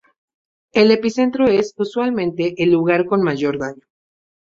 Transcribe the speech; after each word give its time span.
El 0.73 0.89
epicentro 0.89 1.45
es 1.45 1.75
usualmente 1.77 2.55
el 2.63 2.71
lugar 2.71 3.05
con 3.05 3.21
mayor 3.21 3.59
daño. 3.59 3.83